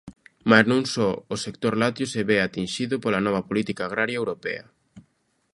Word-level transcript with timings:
Mais 0.49 0.65
non 0.71 0.83
só 0.93 1.09
o 1.33 1.35
sector 1.45 1.73
lácteo 1.81 2.07
se 2.13 2.21
ve 2.29 2.37
atinxido 2.39 2.95
pola 3.03 3.23
nova 3.27 3.45
política 3.49 3.81
agraria 3.85 4.21
europea. 4.21 4.63